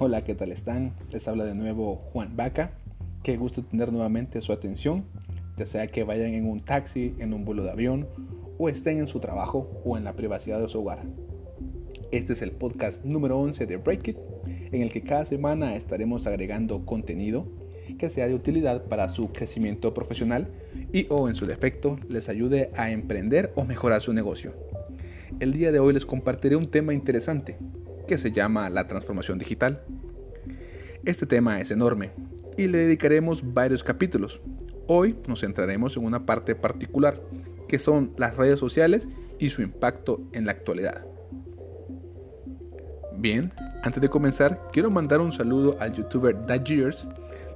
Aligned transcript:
Hola, 0.00 0.22
¿qué 0.22 0.36
tal 0.36 0.52
están? 0.52 0.92
Les 1.10 1.26
habla 1.26 1.44
de 1.44 1.56
nuevo 1.56 1.96
Juan 2.12 2.36
Vaca. 2.36 2.70
Qué 3.24 3.36
gusto 3.36 3.64
tener 3.64 3.90
nuevamente 3.90 4.40
su 4.40 4.52
atención, 4.52 5.04
ya 5.56 5.66
sea 5.66 5.88
que 5.88 6.04
vayan 6.04 6.34
en 6.34 6.48
un 6.48 6.60
taxi, 6.60 7.16
en 7.18 7.34
un 7.34 7.44
vuelo 7.44 7.64
de 7.64 7.72
avión, 7.72 8.06
o 8.58 8.68
estén 8.68 9.00
en 9.00 9.08
su 9.08 9.18
trabajo 9.18 9.82
o 9.84 9.96
en 9.96 10.04
la 10.04 10.12
privacidad 10.12 10.60
de 10.60 10.68
su 10.68 10.78
hogar. 10.82 11.02
Este 12.12 12.34
es 12.34 12.42
el 12.42 12.52
podcast 12.52 13.04
número 13.04 13.40
11 13.40 13.66
de 13.66 13.76
Break 13.76 14.06
It, 14.06 14.18
en 14.70 14.82
el 14.82 14.92
que 14.92 15.02
cada 15.02 15.24
semana 15.24 15.74
estaremos 15.74 16.28
agregando 16.28 16.86
contenido 16.86 17.48
que 17.98 18.08
sea 18.08 18.28
de 18.28 18.36
utilidad 18.36 18.84
para 18.84 19.08
su 19.08 19.32
crecimiento 19.32 19.94
profesional 19.94 20.46
y 20.92 21.08
o 21.10 21.28
en 21.28 21.34
su 21.34 21.44
defecto 21.44 21.98
les 22.08 22.28
ayude 22.28 22.70
a 22.76 22.92
emprender 22.92 23.50
o 23.56 23.64
mejorar 23.64 24.00
su 24.00 24.12
negocio. 24.12 24.52
El 25.40 25.54
día 25.54 25.72
de 25.72 25.80
hoy 25.80 25.92
les 25.92 26.06
compartiré 26.06 26.54
un 26.54 26.70
tema 26.70 26.94
interesante 26.94 27.56
que 28.08 28.18
se 28.18 28.32
llama 28.32 28.68
la 28.70 28.88
transformación 28.88 29.38
digital. 29.38 29.82
Este 31.04 31.26
tema 31.26 31.60
es 31.60 31.70
enorme 31.70 32.10
y 32.56 32.66
le 32.66 32.78
dedicaremos 32.78 33.54
varios 33.54 33.84
capítulos. 33.84 34.40
Hoy 34.88 35.16
nos 35.28 35.42
centraremos 35.42 35.96
en 35.96 36.04
una 36.04 36.26
parte 36.26 36.56
particular, 36.56 37.20
que 37.68 37.78
son 37.78 38.12
las 38.16 38.36
redes 38.36 38.58
sociales 38.58 39.06
y 39.38 39.50
su 39.50 39.62
impacto 39.62 40.22
en 40.32 40.46
la 40.46 40.52
actualidad. 40.52 41.04
Bien, 43.16 43.52
antes 43.82 44.00
de 44.00 44.08
comenzar, 44.08 44.68
quiero 44.72 44.90
mandar 44.90 45.20
un 45.20 45.30
saludo 45.30 45.76
al 45.78 45.92
youtuber 45.92 46.36
Years, 46.64 47.06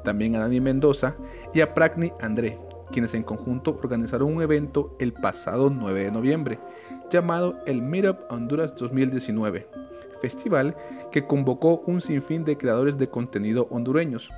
también 0.04 0.36
a 0.36 0.40
Dani 0.40 0.60
Mendoza 0.60 1.16
y 1.54 1.62
a 1.62 1.72
Pragni 1.72 2.12
André, 2.20 2.58
quienes 2.92 3.14
en 3.14 3.22
conjunto 3.22 3.70
organizaron 3.70 4.34
un 4.34 4.42
evento 4.42 4.96
el 5.00 5.14
pasado 5.14 5.70
9 5.70 6.04
de 6.04 6.10
noviembre, 6.12 6.58
llamado 7.10 7.58
el 7.66 7.80
Meetup 7.80 8.18
Honduras 8.30 8.74
2019 8.76 9.91
festival 10.22 10.74
que 11.10 11.26
convocó 11.26 11.82
un 11.86 12.00
sinfín 12.00 12.44
de 12.44 12.56
creadores 12.56 12.96
de 12.96 13.08
contenido 13.08 13.66
hondureños. 13.70 14.30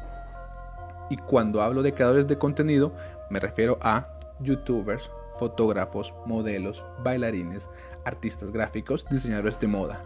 Y 1.10 1.16
cuando 1.16 1.62
hablo 1.62 1.82
de 1.82 1.92
creadores 1.92 2.26
de 2.26 2.38
contenido, 2.38 2.92
me 3.30 3.38
refiero 3.38 3.78
a 3.82 4.08
youtubers, 4.40 5.10
fotógrafos, 5.38 6.12
modelos, 6.26 6.82
bailarines, 7.04 7.68
artistas 8.04 8.50
gráficos, 8.50 9.06
diseñadores 9.10 9.60
de 9.60 9.68
moda. 9.68 10.02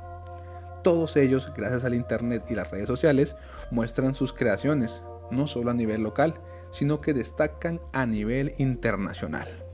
Todos 0.83 1.17
ellos, 1.17 1.51
gracias 1.57 1.85
al 1.85 1.95
Internet 1.95 2.45
y 2.51 2.55
las 2.55 2.71
redes 2.71 2.87
sociales, 2.87 3.37
muestran 3.71 4.15
sus 4.15 4.33
creaciones, 4.33 5.01
no 5.31 5.47
solo 5.47 5.71
a 5.71 5.75
nivel 5.75 6.03
local, 6.03 6.35
sino 6.71 7.01
que 7.01 7.15
destacan 7.15 7.81
a 7.93 8.07
nivel 8.07 8.55
internacional. 8.59 9.68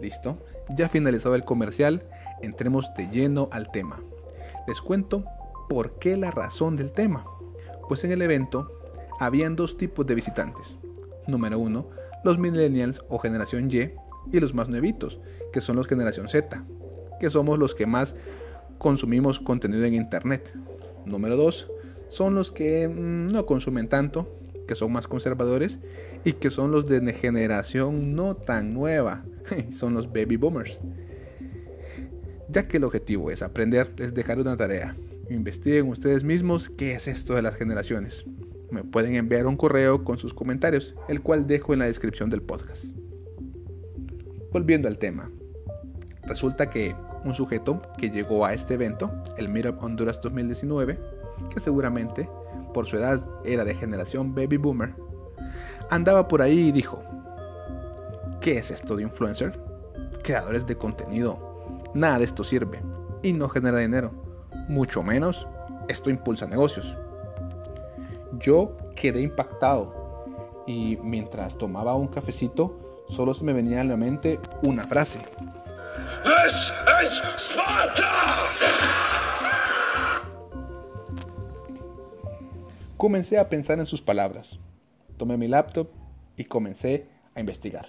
Listo, 0.00 0.38
ya 0.76 0.88
finalizado 0.88 1.34
el 1.34 1.44
comercial, 1.44 2.02
entremos 2.42 2.92
de 2.96 3.08
lleno 3.08 3.48
al 3.52 3.70
tema. 3.70 4.00
Les 4.66 4.80
cuento 4.80 5.24
por 5.68 5.98
qué 5.98 6.16
la 6.16 6.30
razón 6.30 6.76
del 6.76 6.92
tema. 6.92 7.24
Pues 7.88 8.04
en 8.04 8.12
el 8.12 8.22
evento 8.22 8.80
habían 9.18 9.56
dos 9.56 9.76
tipos 9.76 10.06
de 10.06 10.14
visitantes. 10.14 10.76
Número 11.26 11.58
uno, 11.58 11.88
los 12.24 12.38
millennials 12.38 13.02
o 13.08 13.18
generación 13.18 13.70
Y 13.70 13.90
y 14.32 14.40
los 14.40 14.54
más 14.54 14.68
nuevitos, 14.68 15.18
que 15.52 15.60
son 15.60 15.76
los 15.76 15.86
generación 15.86 16.28
Z, 16.28 16.64
que 17.18 17.30
somos 17.30 17.58
los 17.58 17.74
que 17.74 17.86
más 17.86 18.14
consumimos 18.78 19.40
contenido 19.40 19.84
en 19.84 19.94
internet. 19.94 20.54
Número 21.04 21.36
dos, 21.36 21.70
son 22.08 22.34
los 22.34 22.52
que 22.52 22.88
mm, 22.88 23.28
no 23.28 23.46
consumen 23.46 23.88
tanto, 23.88 24.37
que 24.68 24.76
son 24.76 24.92
más 24.92 25.08
conservadores 25.08 25.80
y 26.24 26.34
que 26.34 26.50
son 26.50 26.70
los 26.70 26.86
de 26.86 27.12
generación 27.12 28.14
no 28.14 28.36
tan 28.36 28.74
nueva, 28.74 29.24
son 29.72 29.94
los 29.94 30.12
baby 30.12 30.36
boomers. 30.36 30.78
Ya 32.48 32.68
que 32.68 32.76
el 32.76 32.84
objetivo 32.84 33.30
es 33.30 33.42
aprender, 33.42 33.92
les 33.96 34.14
dejaré 34.14 34.42
una 34.42 34.56
tarea. 34.56 34.96
Investiguen 35.30 35.88
ustedes 35.88 36.22
mismos 36.22 36.70
qué 36.70 36.94
es 36.94 37.08
esto 37.08 37.34
de 37.34 37.42
las 37.42 37.56
generaciones. 37.56 38.24
Me 38.70 38.84
pueden 38.84 39.16
enviar 39.16 39.46
un 39.46 39.56
correo 39.56 40.04
con 40.04 40.18
sus 40.18 40.34
comentarios, 40.34 40.94
el 41.08 41.22
cual 41.22 41.46
dejo 41.46 41.72
en 41.72 41.80
la 41.80 41.86
descripción 41.86 42.30
del 42.30 42.42
podcast. 42.42 42.84
Volviendo 44.52 44.88
al 44.88 44.98
tema. 44.98 45.30
Resulta 46.26 46.68
que 46.68 46.94
un 47.24 47.34
sujeto 47.34 47.82
que 47.98 48.10
llegó 48.10 48.44
a 48.44 48.52
este 48.52 48.74
evento, 48.74 49.10
el 49.38 49.48
Meetup 49.48 49.82
Honduras 49.82 50.20
2019, 50.20 50.98
que 51.52 51.60
seguramente 51.60 52.28
por 52.78 52.86
su 52.86 52.96
edad 52.96 53.20
era 53.44 53.64
de 53.64 53.74
generación 53.74 54.36
baby 54.36 54.56
boomer, 54.56 54.94
andaba 55.90 56.28
por 56.28 56.40
ahí 56.40 56.68
y 56.68 56.70
dijo, 56.70 57.02
¿qué 58.40 58.58
es 58.58 58.70
esto 58.70 58.94
de 58.94 59.02
influencer? 59.02 59.60
Creadores 60.22 60.64
de 60.64 60.76
contenido 60.76 61.80
Nada 61.92 62.20
de 62.20 62.24
esto 62.26 62.44
sirve 62.44 62.80
y 63.20 63.32
no 63.32 63.48
genera 63.48 63.78
dinero. 63.78 64.12
Mucho 64.68 65.02
menos 65.02 65.44
esto 65.88 66.08
impulsa 66.08 66.46
negocios. 66.46 66.96
Yo 68.38 68.76
quedé 68.94 69.22
impactado 69.22 70.24
y 70.68 70.98
mientras 71.02 71.58
tomaba 71.58 71.96
un 71.96 72.06
cafecito 72.06 73.02
solo 73.08 73.34
se 73.34 73.42
me 73.42 73.52
venía 73.52 73.80
a 73.80 73.84
la 73.84 73.96
mente 73.96 74.38
una 74.62 74.84
frase. 74.84 75.18
¡Es 76.46 76.72
Comencé 82.98 83.38
a 83.38 83.48
pensar 83.48 83.78
en 83.78 83.86
sus 83.86 84.02
palabras. 84.02 84.58
Tomé 85.18 85.36
mi 85.36 85.46
laptop 85.46 85.86
y 86.36 86.46
comencé 86.46 87.06
a 87.32 87.38
investigar. 87.38 87.86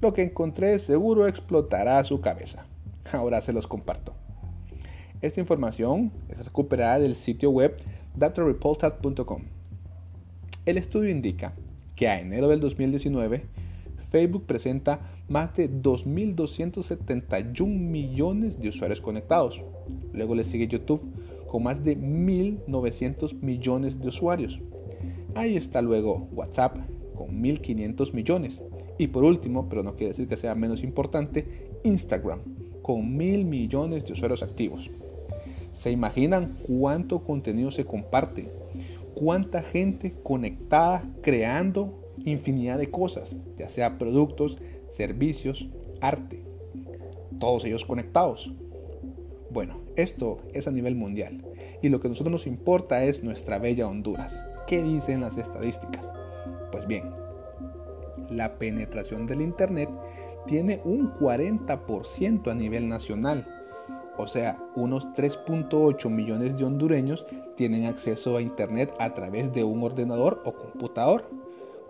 Lo 0.00 0.14
que 0.14 0.22
encontré 0.22 0.78
seguro 0.78 1.28
explotará 1.28 2.02
su 2.02 2.22
cabeza. 2.22 2.64
Ahora 3.12 3.42
se 3.42 3.52
los 3.52 3.66
comparto. 3.66 4.14
Esta 5.20 5.38
información 5.38 6.12
es 6.30 6.42
recuperada 6.42 6.98
del 7.00 7.14
sitio 7.14 7.50
web 7.50 7.76
datareportat.com. 8.16 9.42
El 10.64 10.78
estudio 10.78 11.10
indica 11.10 11.52
que 11.94 12.08
a 12.08 12.18
enero 12.18 12.48
del 12.48 12.60
2019 12.60 13.44
Facebook 14.10 14.46
presenta 14.46 15.00
más 15.28 15.54
de 15.56 15.70
2.271 15.70 17.66
millones 17.66 18.58
de 18.58 18.70
usuarios 18.70 19.02
conectados. 19.02 19.60
Luego 20.14 20.34
le 20.34 20.44
sigue 20.44 20.68
YouTube 20.68 21.02
con 21.52 21.64
más 21.64 21.84
de 21.84 21.98
1.900 21.98 23.42
millones 23.42 24.00
de 24.00 24.08
usuarios. 24.08 24.58
Ahí 25.34 25.58
está 25.58 25.82
luego 25.82 26.26
WhatsApp 26.32 26.78
con 27.14 27.42
1.500 27.42 28.14
millones. 28.14 28.62
Y 28.96 29.08
por 29.08 29.22
último, 29.22 29.68
pero 29.68 29.82
no 29.82 29.94
quiere 29.94 30.12
decir 30.12 30.28
que 30.28 30.38
sea 30.38 30.54
menos 30.54 30.82
importante, 30.82 31.68
Instagram 31.84 32.40
con 32.80 33.18
mil 33.18 33.44
millones 33.44 34.06
de 34.06 34.14
usuarios 34.14 34.42
activos. 34.42 34.90
¿Se 35.72 35.90
imaginan 35.90 36.56
cuánto 36.66 37.22
contenido 37.22 37.70
se 37.70 37.84
comparte? 37.84 38.48
¿Cuánta 39.14 39.60
gente 39.60 40.14
conectada 40.22 41.04
creando 41.20 42.14
infinidad 42.24 42.78
de 42.78 42.90
cosas, 42.90 43.36
ya 43.58 43.68
sea 43.68 43.98
productos, 43.98 44.56
servicios, 44.90 45.68
arte? 46.00 46.42
Todos 47.38 47.66
ellos 47.66 47.84
conectados. 47.84 48.50
Bueno, 49.52 49.80
esto 49.96 50.38
es 50.54 50.66
a 50.66 50.70
nivel 50.70 50.96
mundial 50.96 51.44
y 51.82 51.90
lo 51.90 52.00
que 52.00 52.08
a 52.08 52.10
nosotros 52.10 52.32
nos 52.32 52.46
importa 52.46 53.04
es 53.04 53.22
nuestra 53.22 53.58
bella 53.58 53.86
Honduras. 53.86 54.40
¿Qué 54.66 54.82
dicen 54.82 55.20
las 55.20 55.36
estadísticas? 55.36 56.06
Pues 56.70 56.86
bien, 56.86 57.10
la 58.30 58.54
penetración 58.54 59.26
del 59.26 59.42
Internet 59.42 59.90
tiene 60.46 60.80
un 60.86 61.12
40% 61.16 62.50
a 62.50 62.54
nivel 62.54 62.88
nacional. 62.88 63.46
O 64.16 64.26
sea, 64.26 64.56
unos 64.74 65.06
3.8 65.08 66.08
millones 66.08 66.56
de 66.56 66.64
hondureños 66.64 67.26
tienen 67.54 67.84
acceso 67.84 68.38
a 68.38 68.42
Internet 68.42 68.94
a 68.98 69.12
través 69.12 69.52
de 69.52 69.64
un 69.64 69.82
ordenador 69.82 70.40
o 70.46 70.54
computador, 70.54 71.28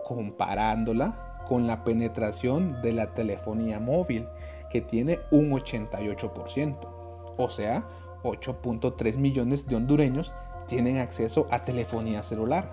comparándola 0.05 1.45
con 1.47 1.65
la 1.65 1.85
penetración 1.85 2.81
de 2.81 2.91
la 2.91 3.13
telefonía 3.13 3.79
móvil, 3.79 4.27
que 4.69 4.81
tiene 4.81 5.19
un 5.31 5.51
88%. 5.51 7.02
O 7.37 7.49
sea, 7.49 7.85
8.3 8.23 9.17
millones 9.17 9.67
de 9.67 9.75
hondureños 9.75 10.33
tienen 10.67 10.97
acceso 10.97 11.47
a 11.51 11.65
telefonía 11.65 12.23
celular. 12.23 12.71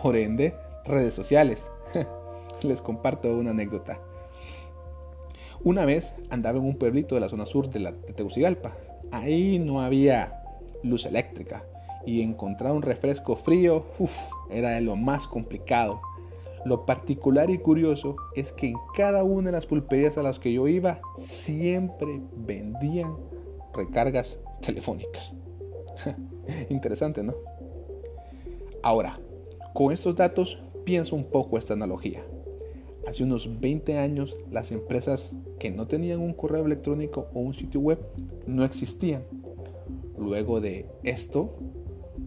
Por 0.00 0.16
ende, 0.16 0.54
redes 0.84 1.14
sociales. 1.14 1.70
Les 2.62 2.82
comparto 2.82 3.32
una 3.32 3.50
anécdota. 3.50 4.00
Una 5.64 5.84
vez 5.84 6.14
andaba 6.30 6.58
en 6.58 6.64
un 6.64 6.76
pueblito 6.76 7.14
de 7.14 7.20
la 7.20 7.28
zona 7.28 7.46
sur 7.46 7.68
de, 7.68 7.80
la, 7.80 7.92
Tegucigalpa. 7.92 8.72
Ahí 9.10 9.58
no 9.58 9.80
había 9.80 10.42
luz 10.82 11.04
eléctrica 11.06 11.64
y 12.06 12.22
encontrar 12.22 12.72
un 12.72 12.82
refresco 12.82 13.36
frío 13.36 13.84
era 14.50 14.70
de 14.70 14.80
lo 14.80 14.96
más 14.96 15.26
complicado. 15.26 16.00
Lo 16.64 16.86
particular 16.86 17.50
y 17.50 17.58
curioso 17.58 18.16
es 18.34 18.52
que 18.52 18.68
en 18.68 18.76
cada 18.94 19.24
una 19.24 19.46
de 19.46 19.52
las 19.52 19.66
pulperías 19.66 20.18
a 20.18 20.22
las 20.22 20.38
que 20.38 20.52
yo 20.52 20.68
iba 20.68 21.00
siempre 21.18 22.20
vendían 22.36 23.16
recargas 23.78 24.38
telefónicas. 24.60 25.32
Interesante, 26.68 27.22
¿no? 27.22 27.34
Ahora, 28.82 29.18
con 29.74 29.92
estos 29.92 30.16
datos 30.16 30.62
pienso 30.84 31.16
un 31.16 31.24
poco 31.24 31.58
esta 31.58 31.74
analogía. 31.74 32.22
Hace 33.06 33.24
unos 33.24 33.60
20 33.60 33.96
años 33.98 34.36
las 34.50 34.70
empresas 34.72 35.32
que 35.58 35.70
no 35.70 35.86
tenían 35.86 36.20
un 36.20 36.34
correo 36.34 36.66
electrónico 36.66 37.28
o 37.32 37.40
un 37.40 37.54
sitio 37.54 37.80
web 37.80 37.98
no 38.46 38.64
existían. 38.64 39.22
Luego 40.18 40.60
de 40.60 40.86
esto, 41.04 41.54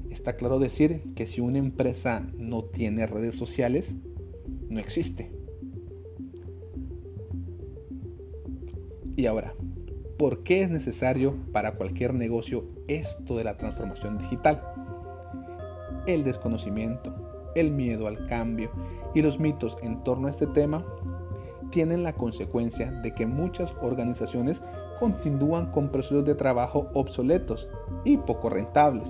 está 0.10 0.36
claro 0.36 0.60
decir 0.60 1.14
que 1.16 1.28
si 1.28 1.42
una 1.42 1.58
empresa 1.58 2.28
no 2.38 2.64
tiene 2.64 3.06
redes 3.06 3.36
sociales, 3.36 3.96
no 4.70 4.80
existe. 4.80 5.32
Y 9.16 9.26
ahora, 9.26 9.54
¿por 10.22 10.44
qué 10.44 10.62
es 10.62 10.70
necesario 10.70 11.34
para 11.52 11.72
cualquier 11.78 12.14
negocio 12.14 12.66
esto 12.88 13.36
de 13.38 13.44
la 13.44 13.58
transformación 13.58 14.20
digital? 14.20 14.62
El 16.06 16.24
desconocimiento, 16.24 17.12
el 17.56 17.72
miedo 17.72 18.06
al 18.06 18.28
cambio 18.28 18.70
y 19.16 19.24
los 19.24 19.40
mitos 19.40 19.76
en 19.82 20.04
torno 20.04 20.28
a 20.28 20.30
este 20.30 20.46
tema 20.46 20.86
tienen 21.72 22.04
la 22.04 22.14
consecuencia 22.14 22.92
de 22.92 23.16
que 23.16 23.26
muchas 23.26 23.74
organizaciones 23.82 24.62
continúan 25.00 25.72
con 25.72 25.90
procesos 25.90 26.24
de 26.24 26.36
trabajo 26.36 26.92
obsoletos 26.94 27.68
y 28.06 28.18
poco 28.18 28.52
rentables. 28.52 29.10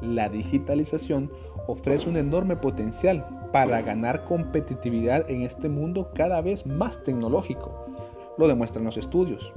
La 0.00 0.28
digitalización 0.28 1.28
ofrece 1.66 2.08
un 2.08 2.18
enorme 2.18 2.54
potencial 2.54 3.48
para 3.52 3.82
ganar 3.82 4.24
competitividad 4.26 5.28
en 5.28 5.42
este 5.42 5.68
mundo 5.68 6.12
cada 6.14 6.40
vez 6.40 6.66
más 6.66 7.02
tecnológico. 7.02 7.84
Lo 8.38 8.46
demuestran 8.46 8.84
los 8.84 8.96
estudios. 8.96 9.52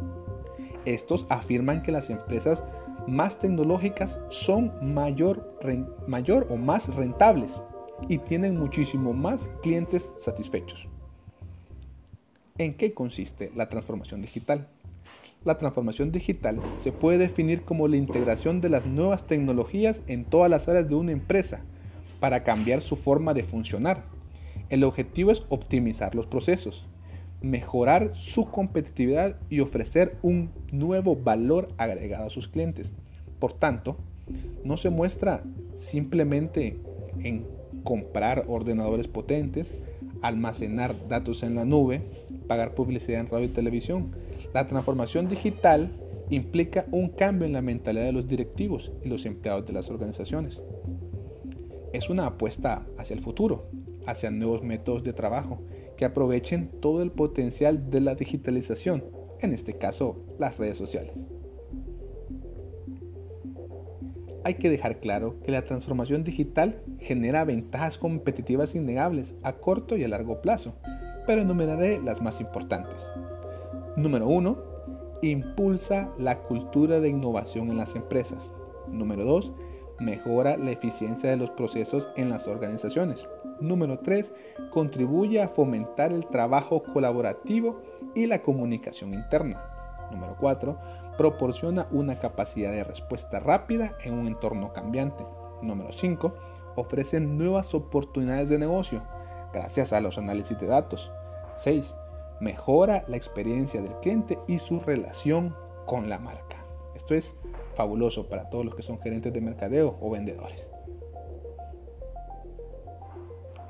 Estos 0.86 1.26
afirman 1.30 1.82
que 1.82 1.92
las 1.92 2.10
empresas 2.10 2.64
más 3.08 3.40
tecnológicas 3.40 4.20
son 4.30 4.72
mayor, 4.82 5.58
mayor 6.08 6.48
o 6.50 6.58
más 6.58 6.94
rentables 6.96 7.54
y 8.08 8.20
tienen 8.20 8.58
muchísimo 8.58 9.14
más 9.14 9.42
clientes 9.62 10.10
satisfechos. 10.20 10.88
¿En 12.58 12.74
qué 12.74 12.94
consiste 12.94 13.52
la 13.56 13.70
transformación 13.70 14.22
digital? 14.22 14.68
La 15.46 15.58
transformación 15.58 16.12
digital 16.12 16.60
se 16.78 16.92
puede 16.92 17.18
definir 17.18 17.64
como 17.64 17.88
la 17.88 17.96
integración 17.96 18.60
de 18.60 18.70
las 18.70 18.86
nuevas 18.86 19.26
tecnologías 19.26 20.02
en 20.08 20.26
todas 20.26 20.50
las 20.50 20.68
áreas 20.68 20.90
de 20.90 20.96
una 20.96 21.14
empresa 21.14 21.62
para 22.20 22.44
cambiar 22.44 22.82
su 22.82 22.98
forma 22.98 23.34
de 23.34 23.44
funcionar. 23.44 24.04
El 24.70 24.84
objetivo 24.84 25.32
es 25.32 25.44
optimizar 25.48 26.14
los 26.14 26.28
procesos, 26.28 26.86
mejorar 27.42 28.12
su 28.16 28.46
competitividad 28.46 29.38
y 29.50 29.62
ofrecer 29.62 30.18
un 30.22 30.50
nuevo 30.72 31.16
valor 31.16 31.70
agregado 31.78 32.28
a 32.28 32.30
sus 32.30 32.48
clientes. 32.48 32.92
Por 33.40 33.54
tanto, 33.54 33.98
no 34.64 34.78
se 34.78 34.90
muestra 34.90 35.44
simplemente 35.78 36.78
en 37.24 37.46
comprar 37.84 38.44
ordenadores 38.48 39.08
potentes, 39.08 39.74
almacenar 40.22 41.08
datos 41.08 41.44
en 41.44 41.56
la 41.56 41.66
nube, 41.66 42.02
pagar 42.48 42.76
publicidad 42.76 43.22
en 43.22 43.30
radio 43.30 43.46
y 43.46 43.50
televisión. 43.50 44.12
La 44.54 44.68
transformación 44.68 45.30
digital 45.30 45.92
implica 46.30 46.86
un 46.92 47.10
cambio 47.10 47.46
en 47.46 47.54
la 47.54 47.62
mentalidad 47.62 48.06
de 48.06 48.12
los 48.12 48.28
directivos 48.28 48.92
y 49.04 49.10
los 49.10 49.26
empleados 49.26 49.66
de 49.66 49.74
las 49.74 49.90
organizaciones. 49.90 50.62
Es 51.94 52.10
una 52.10 52.28
apuesta 52.28 52.86
hacia 52.98 53.16
el 53.16 53.22
futuro, 53.22 53.70
hacia 54.06 54.30
nuevos 54.30 54.62
métodos 54.62 55.04
de 55.04 55.14
trabajo 55.14 55.62
que 56.00 56.06
aprovechen 56.06 56.70
todo 56.80 57.02
el 57.02 57.12
potencial 57.12 57.90
de 57.90 58.00
la 58.00 58.16
digitalización, 58.16 59.04
en 59.42 59.52
este 59.52 59.74
caso 59.74 60.16
las 60.40 60.58
redes 60.58 60.78
sociales. 60.78 61.12
Hay 64.46 64.54
que 64.54 64.70
dejar 64.70 65.02
claro 65.02 65.36
que 65.44 65.52
la 65.52 65.66
transformación 65.66 66.24
digital 66.24 66.82
genera 67.00 67.44
ventajas 67.44 67.98
competitivas 67.98 68.76
innegables 68.76 69.34
a 69.44 69.58
corto 69.58 69.98
y 69.98 70.06
a 70.06 70.08
largo 70.08 70.40
plazo, 70.42 70.74
pero 71.28 71.42
enumeraré 71.42 72.02
las 72.02 72.22
más 72.22 72.40
importantes. 72.40 72.96
Número 73.98 74.30
1. 74.30 74.58
Impulsa 75.22 76.14
la 76.18 76.44
cultura 76.44 77.02
de 77.02 77.10
innovación 77.10 77.72
en 77.72 77.78
las 77.78 77.94
empresas. 77.98 78.50
Número 78.90 79.26
2. 79.26 79.52
Mejora 80.00 80.56
la 80.56 80.72
eficiencia 80.72 81.30
de 81.30 81.36
los 81.36 81.50
procesos 81.50 82.08
en 82.16 82.30
las 82.30 82.48
organizaciones. 82.48 83.28
Número 83.62 84.00
3. 84.00 84.32
Contribuye 84.72 85.42
a 85.42 85.48
fomentar 85.48 86.12
el 86.12 86.28
trabajo 86.28 86.84
colaborativo 86.84 87.82
y 88.16 88.28
la 88.28 88.42
comunicación 88.42 89.14
interna. 89.14 89.62
Número 90.12 90.36
4 90.40 90.78
proporciona 91.18 91.86
una 91.92 92.18
capacidad 92.18 92.72
de 92.72 92.86
respuesta 92.86 93.42
rápida 93.42 93.94
en 94.06 94.14
un 94.14 94.28
entorno 94.28 94.72
cambiante. 94.72 95.26
Número 95.62 95.92
5. 95.92 96.34
Ofrece 96.78 97.20
nuevas 97.20 97.74
oportunidades 97.74 98.48
de 98.48 98.58
negocio 98.58 99.02
gracias 99.52 99.92
a 99.92 100.00
los 100.00 100.18
análisis 100.18 100.58
de 100.58 100.68
datos. 100.68 101.12
6. 101.58 101.94
Mejora 102.40 103.04
la 103.08 103.18
experiencia 103.18 103.82
del 103.82 103.94
cliente 103.96 104.40
y 104.48 104.60
su 104.60 104.80
relación 104.80 105.54
con 105.86 106.10
la 106.10 106.20
marca. 106.20 106.64
Esto 106.96 107.16
es 107.16 107.36
fabuloso 107.76 108.30
para 108.30 108.50
todos 108.50 108.64
los 108.64 108.76
que 108.76 108.82
son 108.82 109.00
gerentes 109.02 109.34
de 109.34 109.42
mercadeo 109.42 109.98
o 110.00 110.10
vendedores. 110.10 110.70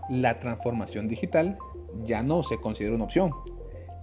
La 0.10 0.40
transformación 0.40 1.08
digital 1.08 1.58
ya 2.06 2.24
no 2.24 2.44
se 2.44 2.58
considera 2.58 2.96
una 2.96 3.06
opción, 3.06 3.34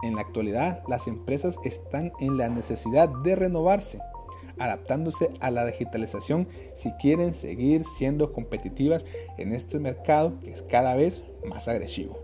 en 0.03 0.14
la 0.14 0.20
actualidad, 0.20 0.82
las 0.88 1.06
empresas 1.06 1.56
están 1.64 2.12
en 2.20 2.37
la 2.37 2.49
necesidad 2.49 3.08
de 3.08 3.35
renovarse, 3.35 3.99
adaptándose 4.58 5.31
a 5.41 5.50
la 5.50 5.64
digitalización 5.64 6.49
si 6.75 6.93
quieren 6.93 7.35
seguir 7.35 7.85
siendo 7.97 8.32
competitivas 8.32 9.05
en 9.38 9.53
este 9.53 9.79
mercado 9.79 10.38
que 10.41 10.50
es 10.50 10.62
cada 10.62 10.94
vez 10.94 11.25
más 11.49 11.67
agresivo. 11.67 12.19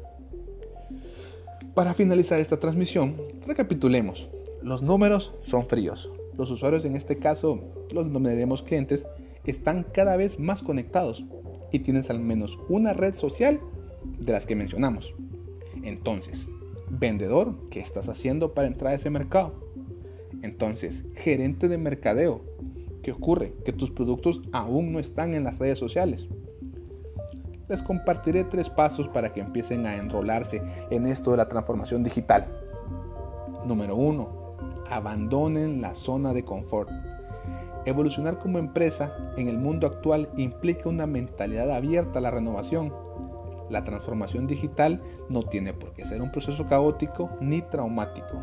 Para 1.74 1.94
finalizar 1.94 2.40
esta 2.40 2.60
transmisión, 2.60 3.16
recapitulemos. 3.46 4.28
Los 4.62 4.82
números 4.82 5.34
son 5.42 5.66
fríos. 5.66 6.10
Los 6.36 6.50
usuarios, 6.50 6.84
en 6.84 6.94
este 6.94 7.18
caso 7.18 7.58
los 7.90 8.06
denominaremos 8.06 8.62
clientes, 8.62 9.06
están 9.44 9.84
cada 9.92 10.16
vez 10.16 10.38
más 10.38 10.62
conectados 10.62 11.24
y 11.72 11.80
tienes 11.80 12.10
al 12.10 12.20
menos 12.20 12.58
una 12.68 12.92
red 12.92 13.14
social 13.14 13.60
de 14.18 14.32
las 14.32 14.46
que 14.46 14.56
mencionamos. 14.56 15.14
Entonces, 15.82 16.46
Vendedor, 16.88 17.54
¿qué 17.70 17.80
estás 17.80 18.08
haciendo 18.10 18.52
para 18.52 18.68
entrar 18.68 18.92
a 18.92 18.96
ese 18.96 19.08
mercado? 19.08 19.54
Entonces, 20.42 21.04
gerente 21.14 21.68
de 21.68 21.78
mercadeo, 21.78 22.42
¿qué 23.02 23.12
ocurre? 23.12 23.54
Que 23.64 23.72
tus 23.72 23.90
productos 23.90 24.42
aún 24.52 24.92
no 24.92 24.98
están 24.98 25.32
en 25.32 25.44
las 25.44 25.58
redes 25.58 25.78
sociales. 25.78 26.28
Les 27.68 27.82
compartiré 27.82 28.44
tres 28.44 28.68
pasos 28.68 29.08
para 29.08 29.32
que 29.32 29.40
empiecen 29.40 29.86
a 29.86 29.96
enrolarse 29.96 30.60
en 30.90 31.06
esto 31.06 31.30
de 31.30 31.38
la 31.38 31.48
transformación 31.48 32.04
digital. 32.04 32.46
Número 33.66 33.96
uno, 33.96 34.56
abandonen 34.90 35.80
la 35.80 35.94
zona 35.94 36.34
de 36.34 36.44
confort. 36.44 36.90
Evolucionar 37.86 38.38
como 38.38 38.58
empresa 38.58 39.16
en 39.38 39.48
el 39.48 39.56
mundo 39.56 39.86
actual 39.86 40.28
implica 40.36 40.90
una 40.90 41.06
mentalidad 41.06 41.70
abierta 41.70 42.18
a 42.18 42.22
la 42.22 42.30
renovación 42.30 42.92
la 43.70 43.84
transformación 43.84 44.46
digital 44.46 45.00
no 45.28 45.42
tiene 45.42 45.72
por 45.72 45.92
qué 45.92 46.04
ser 46.04 46.22
un 46.22 46.30
proceso 46.30 46.66
caótico 46.66 47.30
ni 47.40 47.62
traumático. 47.62 48.42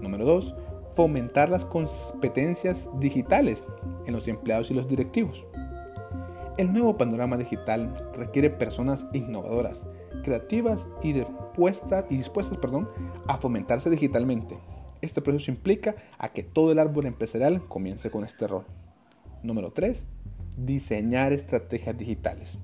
Número 0.00 0.24
2. 0.24 0.54
Fomentar 0.94 1.48
las 1.48 1.64
competencias 1.64 2.88
digitales 2.98 3.64
en 4.06 4.14
los 4.14 4.28
empleados 4.28 4.70
y 4.70 4.74
los 4.74 4.88
directivos. 4.88 5.44
El 6.56 6.72
nuevo 6.72 6.96
panorama 6.96 7.36
digital 7.36 7.92
requiere 8.14 8.50
personas 8.50 9.06
innovadoras, 9.12 9.80
creativas 10.24 10.86
y 11.02 11.12
dispuestas, 11.12 12.04
y 12.10 12.16
dispuestas 12.16 12.58
perdón, 12.58 12.88
a 13.26 13.38
fomentarse 13.38 13.88
digitalmente. 13.88 14.58
Este 15.00 15.22
proceso 15.22 15.50
implica 15.50 15.94
a 16.18 16.30
que 16.32 16.42
todo 16.42 16.72
el 16.72 16.78
árbol 16.78 17.06
empresarial 17.06 17.66
comience 17.66 18.10
con 18.10 18.24
este 18.24 18.46
rol. 18.46 18.64
Número 19.42 19.72
3. 19.72 20.04
Diseñar 20.58 21.32
estrategias 21.32 21.96
digitales. 21.96 22.58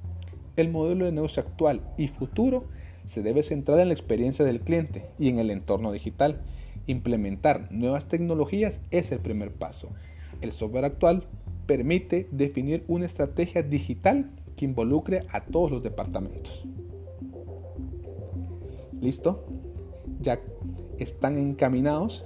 El 0.57 0.71
modelo 0.71 1.05
de 1.05 1.13
negocio 1.13 1.43
actual 1.43 1.83
y 1.99 2.09
futuro 2.09 2.65
se 3.05 3.23
debe 3.23 3.43
centrar 3.43 3.79
en 3.79 3.89
la 3.89 3.95
experiencia 3.95 4.45
del 4.45 4.61
cliente 4.61 5.05
y 5.19 5.29
en 5.29 5.39
el 5.39 5.51
entorno 5.51 5.93
digital. 5.93 6.41
Implementar 6.87 7.71
nuevas 7.71 8.07
tecnologías 8.07 8.81
es 8.91 9.13
el 9.13 9.19
primer 9.19 9.53
paso. 9.53 9.91
El 10.41 10.53
software 10.53 10.87
actual 10.87 11.25
permite 11.67 12.29
definir 12.31 12.85
una 12.89 13.05
estrategia 13.05 13.63
digital 13.63 14.31
que 14.57 14.65
involucre 14.65 15.27
a 15.31 15.45
todos 15.45 15.71
los 15.71 15.83
departamentos. 15.83 16.65
¿Listo? 19.01 19.47
Ya 20.23 20.41
están 20.99 21.37
encaminados 21.37 22.25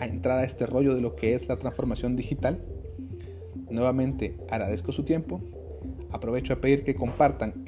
a 0.00 0.06
entrar 0.06 0.38
a 0.38 0.44
este 0.44 0.64
rollo 0.64 0.94
de 0.94 1.02
lo 1.02 1.14
que 1.14 1.34
es 1.34 1.46
la 1.46 1.58
transformación 1.58 2.16
digital. 2.16 2.58
Nuevamente 3.68 4.38
agradezco 4.48 4.92
su 4.92 5.02
tiempo 5.02 5.42
Aprovecho 6.10 6.54
a 6.54 6.60
pedir 6.60 6.84
que 6.84 6.94
compartan 6.94 7.64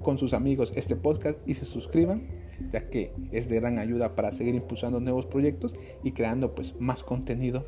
con 0.00 0.18
sus 0.18 0.32
amigos 0.32 0.72
este 0.74 0.96
podcast 0.96 1.38
y 1.46 1.54
se 1.54 1.64
suscriban, 1.64 2.28
ya 2.72 2.88
que 2.88 3.12
es 3.30 3.48
de 3.48 3.60
gran 3.60 3.78
ayuda 3.78 4.14
para 4.14 4.32
seguir 4.32 4.54
impulsando 4.54 5.00
nuevos 5.00 5.26
proyectos 5.26 5.74
y 6.02 6.12
creando 6.12 6.54
pues 6.54 6.74
más 6.78 7.02
contenido. 7.02 7.66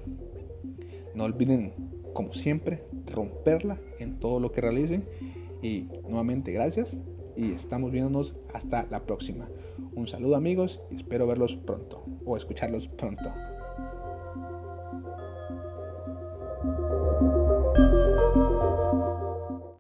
No 1.15 1.25
olviden, 1.25 1.73
como 2.13 2.33
siempre, 2.33 2.85
romperla 3.07 3.79
en 3.99 4.19
todo 4.19 4.41
lo 4.41 4.53
que 4.53 4.61
realicen. 4.61 5.05
Y 5.63 5.89
nuevamente 6.09 6.53
gracias 6.53 6.97
y 7.37 7.53
estamos 7.53 7.91
viéndonos 7.91 8.35
hasta 8.53 8.87
la 8.91 9.05
próxima. 9.05 9.49
Un 9.95 10.07
saludo 10.07 10.37
amigos 10.37 10.81
y 10.91 10.97
espero 10.97 11.27
verlos 11.27 11.57
pronto 11.57 12.05
o 12.25 12.37
escucharlos 12.37 12.89
pronto. 12.89 13.31